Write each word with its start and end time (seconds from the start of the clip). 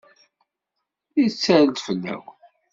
Yettal-d 1.21 1.77
fell-awen! 1.85 2.23